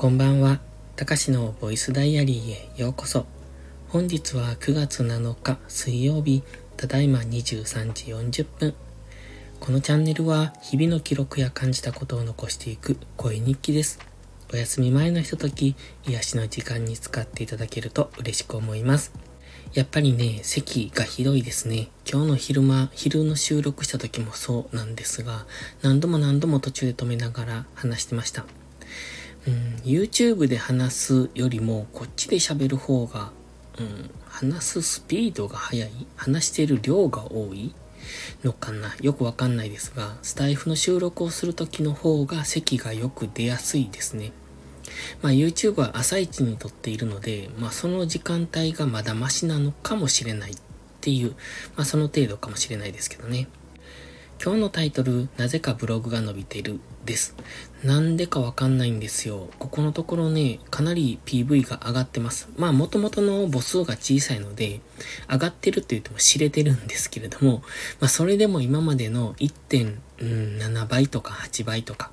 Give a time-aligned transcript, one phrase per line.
[0.00, 0.60] こんばんは。
[0.96, 3.26] たかしのボイスダイアリーへようこそ。
[3.90, 6.42] 本日は9月7日水曜日、
[6.78, 8.74] ただいま23時40分。
[9.60, 13.98] このチャンネルは日々の記録や感じたことを残していく声日記です。
[14.50, 15.76] お休み前のひととき、
[16.06, 19.12] 癒しの時間に使っていただけると嬉しく思います。
[19.74, 21.90] やっぱりね、咳がひどいですね。
[22.10, 25.44] 今日の昼間、昼の収録した時もそうなんですが、
[25.82, 28.46] 何度も何度も途中で止めながら話してました。
[29.46, 33.30] うん、YouTube で話すよりも、こっちで喋る方が、
[33.78, 37.74] うん、話すスピードが速い話している量が多い
[38.44, 44.32] のかなよくわかんないですが、スタイフの収録をするときの方が席がよく出やすいですね。
[45.22, 50.56] まあ YouTube は朝一に撮っているので、まあその時間帯がまだマシなのかもしれないっ
[51.00, 51.30] ていう、
[51.76, 53.48] まあその程度かもしれないですけどね。
[54.42, 57.36] 今日のタイトル、なぜかブログが伸びてるです。
[57.84, 59.50] なんでかわかんないんですよ。
[59.58, 62.48] ここのところね、かなり PV が上がってます。
[62.56, 64.80] まあ、元々の母数が小さいので、
[65.30, 67.62] 上がってるって言っても知れてるんですけれども、
[68.00, 72.10] まあ、それでも今までの1.7倍とか8倍とか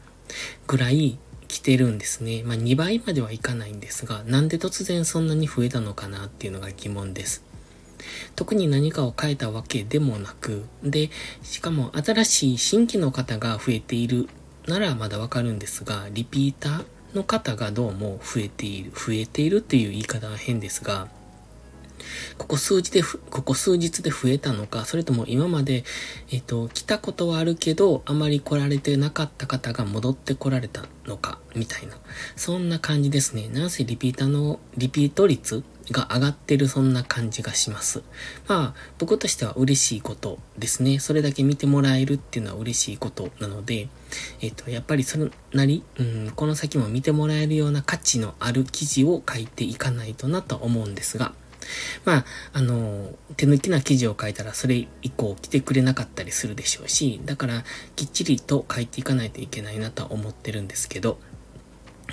[0.68, 2.44] ぐらい来てるんですね。
[2.44, 7.46] まあ、2倍まではいかないんですが、なんで突然そんなに増えたのかなっていうのが疑問です。
[8.36, 11.10] 特に何かを変えたわけでもなく、で、
[11.44, 14.30] しかも新しい新規の方が増えている
[14.68, 21.08] ならまだわかるんですが、リピーターの方がどうも増えている、増えているっていう言い方は変ですが、
[22.38, 25.84] ここ数日で、ここ数日で増えたのか、それとも今まで、
[26.32, 31.98] えっ、と、来たことはあるけど、あまり来られてなかった方が戻って来られたのか、みたいな。
[32.36, 33.50] そんな感じですね。
[33.50, 38.04] なんせリピーターの、リピート率が上がってるそんな感じがします。
[38.48, 41.00] まあ、僕としては嬉しいことですね。
[41.00, 43.90] それだけ見てもらえるっていうのは嬉しいことなので、
[44.42, 51.34] えっ、と、やっぱりそれなり、うん、この先も見てもらえるような価値のある記事を書いていかないとなと思うんですが、
[52.06, 57.64] まあ、あの、手抜きな記事を書いたらそれ以降来てくれなかったりするでしょうし、だから
[57.96, 61.20] きっちりと書いていかないといけないなとは思ってるんですけど、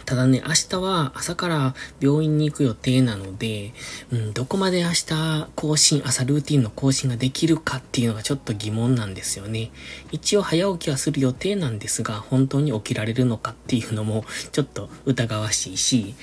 [0.04, 3.72] ただね、明日は朝から病院に行く予定なので、
[4.10, 9.70] うん、どこまで明日更新、朝ルーティンの更新ができるかっていうのがちょっと疑問なんですよね。
[10.12, 16.14] 一応早起きはする予定なんですが、本当に起きられるのかっていうのも ちょっと疑わしいし、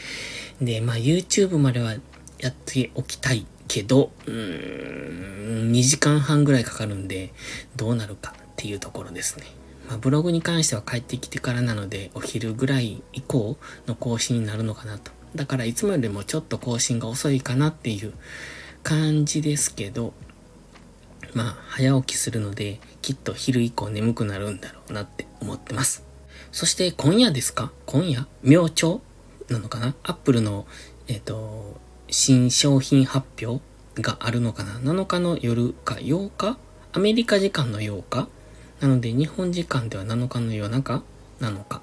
[0.62, 1.96] で、まあ YouTube までは
[2.40, 7.34] やっておきたいけど、うーん、2時間半ぐらいかかるんで、
[7.78, 9.61] どうなるかっていうところですね。
[9.92, 13.58] まあ、ブログに関しては帰ってきてからなので、お昼ぐらい以降
[13.88, 15.12] の更新になるのかなと。
[15.36, 18.14] だからいつもよりもちょっと更新が遅いかなっていう
[18.84, 20.14] 感じですけど、
[21.34, 26.06] まあ、早起きするので、きっと昼以降眠くなるんだろうなって思ってます。
[26.54, 27.74] そして今夜ですか？
[27.86, 29.02] 今夜明朝
[29.50, 29.94] なのかな？
[30.04, 30.68] アップルの、
[31.10, 33.62] えっ、ー、と、新商品発表
[34.02, 36.58] があるのかな ?7 日の夜か8日？
[36.94, 38.30] アメリカ時間の8日？
[38.82, 41.04] なので、日本時間では7日の夜中
[41.40, 41.82] なのか、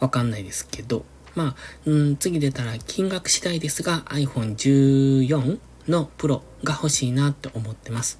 [0.00, 1.56] わかんないですけど、まあ、
[1.86, 8.18] うん、次出たら金額次第ですが、iPhone 14の Pro が欲しいなって思ってます。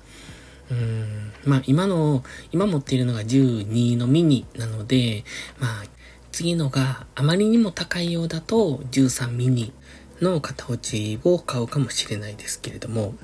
[0.71, 5.25] うん、まあ、今の、今持っているのが12のミニなので、
[5.59, 5.85] まあ、
[6.31, 9.73] 次のがあまりにも高いようだと13ミニ
[10.21, 13.15] の型落ちを買うかもしれないですけれども、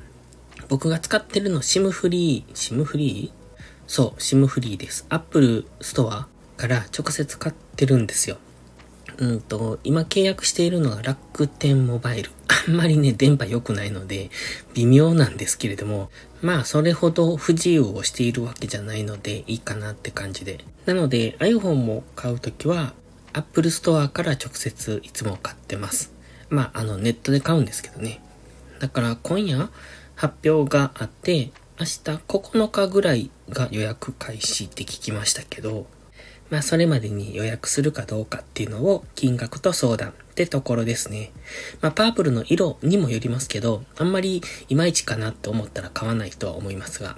[0.69, 3.46] 僕が使ってるの SIM フリー、SIM フリー
[3.87, 5.07] そう、SIM フリーです。
[5.09, 8.39] Apple ストアから直接買ってるんですよ。
[9.19, 12.31] うんと、今契約しているのが楽天モバイル。
[12.69, 14.31] あんまりね、電波良くないので、
[14.75, 16.11] 微妙なんですけれども、
[16.43, 20.59] まあ、それほど不自由をしているわけじゃないので、いいかなって感じで。
[20.85, 22.93] なので、iPhone も買うときは、
[23.33, 26.13] Apple ストアから直接いつも買ってます。
[26.51, 28.21] まあ、あの、ネットで買うんですけどね。
[28.81, 29.71] だから、今夜、
[30.15, 35.87] 発表があって、明日9日ぐらいが予約開始って聞きましたけど、
[36.49, 41.33] まあそれまでに予約するかどうかっていうのを金額と相談ってところですね。
[41.83, 44.41] まあパープルの色にもよりますけど、あんまり
[44.71, 47.15] いまいちかなって思ったら買わないとは思いますが、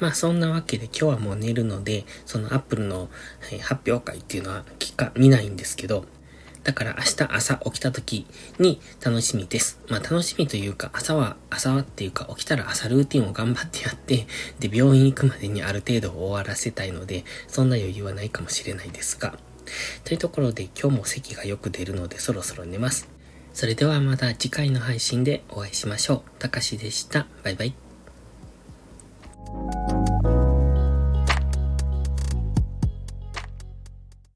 [0.00, 3.10] まあそんなわけで今日はもう寝るので、そのアップルの
[3.60, 6.06] 発表会っていうのは聞か、見ないんですけど、
[6.64, 8.26] だから明日朝起きた時
[8.58, 9.80] に楽しみです。
[9.88, 14.26] まあ楽しみというか朝は、朝はっていうか起きたら朝ルーティンを頑張ってやって、
[14.60, 19.38] で病院行くまでにある程度終わらせたいので、そんな余裕はないかもしれないですが。
[20.04, 23.08] というところで今日も席がよく出るのでそろそろ寝ます。
[23.54, 26.22] それではまた次回の配信でお会いしましょう。
[26.38, 27.26] たかしでした。
[27.42, 27.81] バイバイ。